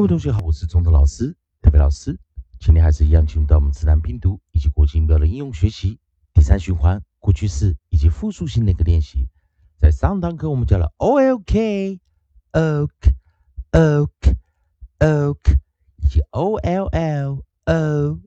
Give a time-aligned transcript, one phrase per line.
[0.00, 2.18] 各位同学好，我是中德老师，特别老师。
[2.58, 5.98] 今天还是一样进入到我们自然拼读以及国际音标的应用学习
[6.32, 9.28] 第三循环过去式以及复数性的一个练习。
[9.76, 12.00] 在上堂课我们教了 O L K
[12.52, 13.14] O K
[13.72, 14.36] O K
[15.00, 15.58] O K
[15.98, 18.18] 以及 O L L O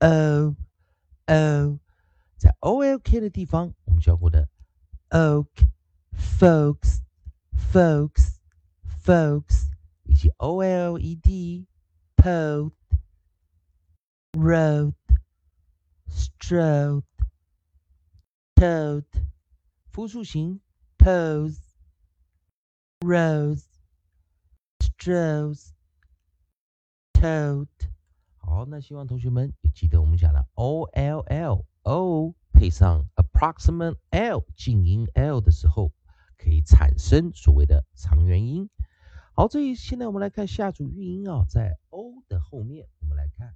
[0.00, 0.54] O
[1.28, 1.78] O，
[2.36, 4.50] 在 O L K 的地方我们教过的
[5.08, 5.46] Oak
[6.12, 7.00] folks
[7.72, 8.36] folks
[9.02, 9.65] folks。
[10.38, 11.66] O l e d
[12.16, 12.72] pod
[14.32, 14.94] road
[16.08, 17.04] strode
[18.54, 19.04] toad
[19.92, 20.60] 复数形
[20.98, 21.58] pose
[23.00, 23.64] rose
[24.78, 25.72] strode
[27.12, 27.68] toad
[28.38, 35.92] 好，那希望同学们也记得我们讲的 o l l o 配上 approximate l 静音 l 的时候，
[36.38, 38.68] 可以产生所谓的长元音。
[39.38, 43.54] 好，这一现在我们来看下组韵音啊，在 o 的后面，我们来看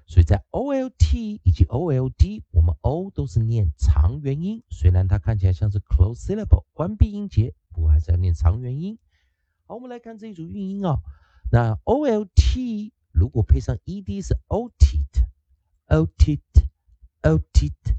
[0.08, 8.98] 所以在 olt 以及 old，我们 o 都是念长元音，虽然它看起来像是 close syllable 关闭音节，不过还是要念长元音。
[9.68, 10.98] 好，我们来看这一组韵音啊。
[11.54, 15.22] 那 o l t 如果配上 e d 是 o t t
[15.86, 16.68] o t t
[17.22, 17.94] o t t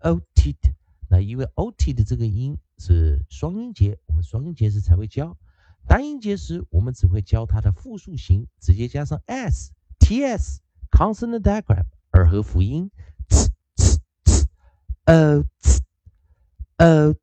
[0.00, 0.74] o t t
[1.08, 5.38] 那因为 o t 的这个音是双音节，我们双音节时才会教。
[5.86, 12.90] 单音节时，我们只会教它的复数形，直接加上 s t s consonant diagram 二和辅音
[13.26, 14.46] t t t
[15.06, 15.80] o t
[16.76, 17.18] o t。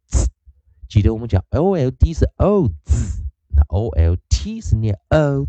[0.89, 3.23] 记得我们讲 o l d 是 o z。
[3.49, 5.47] 那 o l t 是念 o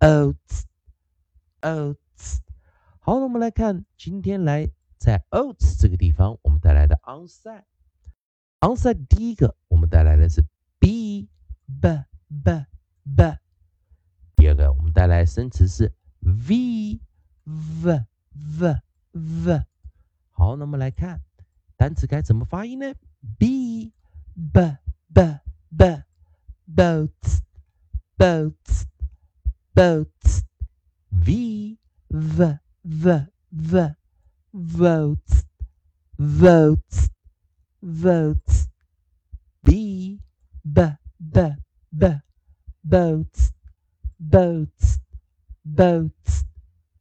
[0.00, 1.96] Oats，oats，
[3.00, 7.64] 好，那我们来看，今天来在 oats 这个地方，我们带来的 onside。
[8.60, 10.44] onside 第一个，我们带来的是
[10.78, 11.28] b
[11.80, 12.04] b
[12.44, 12.66] b
[13.16, 13.38] b。
[14.36, 17.00] 第二个，我们带来生词是 v
[17.44, 18.80] v v
[19.12, 19.64] v。
[20.30, 21.20] 好，那么来看
[21.76, 22.94] 单词该怎么发音呢
[23.38, 23.92] ？b
[24.34, 24.76] b
[25.12, 25.38] b
[25.76, 26.02] b。
[26.70, 27.40] boats,
[28.18, 28.84] boats,
[29.77, 30.43] boats.
[31.11, 31.77] V,
[32.09, 33.95] v, v, v,
[34.51, 35.45] votes,
[36.17, 37.09] votes,
[37.81, 38.67] votes.
[39.63, 40.19] B,
[40.63, 40.81] b,
[41.19, 41.55] b,
[41.91, 42.21] b,
[42.83, 43.51] boats,
[44.19, 44.99] boats,
[45.63, 46.45] boats.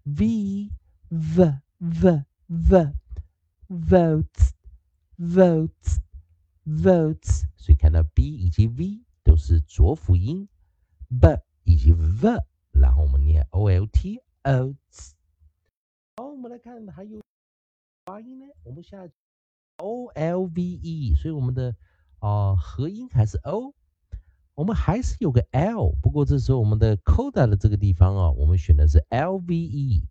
[0.05, 0.71] V,
[1.11, 2.93] v, v, v,
[3.69, 4.53] votes,
[5.19, 6.01] votes,
[6.67, 7.47] votes.
[7.57, 10.49] 所以看到 B 以及 V 都是浊辅音，
[11.09, 12.39] b 以及 v，
[12.80, 15.16] 然后我们念 o l t o t。
[16.16, 17.22] 好，我们来看还有
[18.06, 19.08] 发音呢，我们下
[19.78, 21.76] o l v e，所以我们的
[22.20, 23.74] 啊合音还是 o，
[24.56, 30.04] 我们还是有个 l，不过这时候我们的 coda 的这个地方啊，我们选的是 l v e。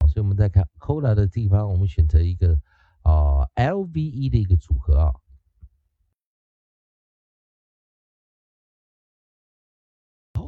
[0.00, 2.58] 好，所以我们再看 coda 的地方，我们选择一个
[3.02, 5.14] 啊 l v e 的一个组合啊。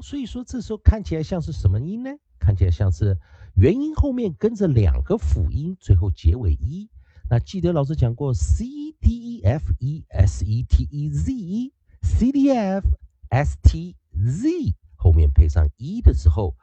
[0.02, 2.10] 所以说，这时候看起来像是什么音呢？
[2.38, 3.18] 看起来像是
[3.56, 6.90] 元音后面跟着两个辅音，最后结尾 e。
[7.28, 8.64] 那记得老师讲过，c
[9.00, 12.86] d e f e s e t e z e，c d f
[13.30, 16.54] s t z 后面配上 e 的时候，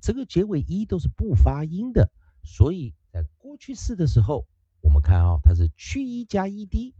[0.00, 2.10] 这个结尾 e 都是不发音的。
[2.44, 4.46] 所以在过去式的时候，
[4.80, 6.94] 我们看啊，它是去 e 加 e d。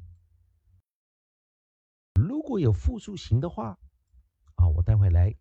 [2.14, 3.78] 如果有复数形的话，
[4.56, 5.36] 啊，我待会来。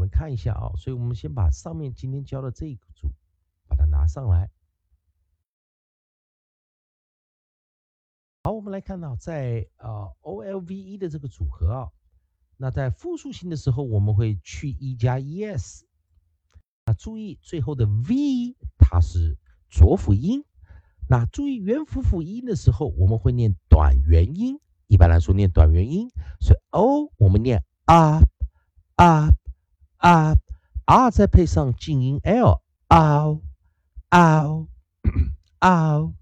[0.00, 3.12] 我们看一下啊，所以我们先把上面今天教的这一组
[3.68, 4.48] 把它拿上来。
[8.42, 11.90] 好，我们来看到在啊 O L V E 的这个组合啊，
[12.56, 15.84] 那在复数形的时候我们会去 e 加 e s。
[16.86, 19.36] 那注意最后的 v 它是
[19.68, 20.46] 浊辅音。
[21.10, 26.08] 那注意元辅辅音的时候我们会念短元音，一般来说念短元音，
[26.40, 28.24] 所以 O 我们念 up
[28.96, 29.39] up。
[30.00, 30.34] 啊
[30.86, 33.40] ，r 再配上静音 l ow
[34.08, 34.66] ow
[35.60, 36.14] ow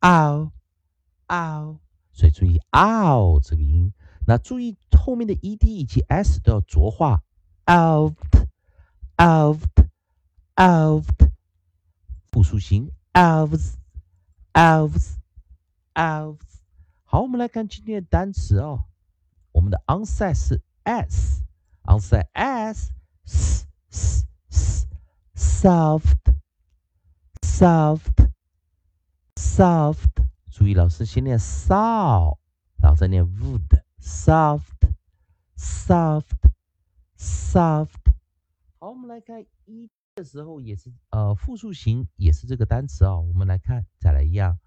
[0.00, 0.50] ow
[1.26, 1.78] ow，
[2.12, 3.92] 所以注意 ow 这个音。
[4.24, 7.24] 那注意后面的 ed 以及 s 都要浊化
[7.66, 8.14] ，out
[9.20, 9.58] out
[10.60, 11.04] out，
[12.30, 13.74] 复数形 elves
[14.52, 15.16] elves
[15.94, 16.60] elves。
[17.02, 18.84] 好，我们来看今天的单词哦。
[19.50, 22.92] 我们的 onset 是 s，onset s
[23.28, 24.86] s s s
[25.34, 26.16] soft
[27.42, 28.30] soft
[29.36, 30.08] soft。
[30.50, 32.38] 注意老师先念 soft，
[32.82, 33.82] 然后再念 wood。
[34.00, 34.94] soft,
[35.56, 36.24] soft,
[37.18, 37.90] soft。
[38.78, 43.18] 好，我们来看一的时候也是呃复数形，也是这个单词啊。
[43.18, 44.58] 我们来看，再来一样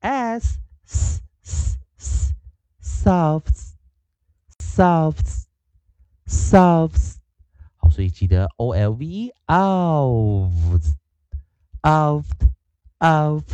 [0.00, 2.34] ，s s s s
[2.80, 3.76] soft,
[4.58, 5.46] soft,
[6.26, 7.17] soft。
[7.98, 10.84] 所以记得 o l v e out,
[11.82, 12.24] out,
[13.00, 13.44] out,